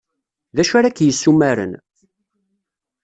D 0.55 0.57
acu 0.61 0.73
ara 0.77 0.89
k-yessumaren? 0.95 1.73